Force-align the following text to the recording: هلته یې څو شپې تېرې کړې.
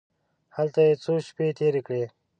هلته 0.55 0.79
یې 0.87 0.93
څو 1.03 1.13
شپې 1.27 1.47
تېرې 1.59 1.81
کړې. 1.87 2.03